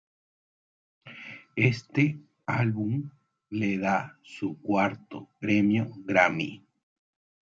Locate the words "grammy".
5.97-6.65